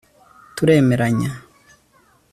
Turemeranya 0.55 1.31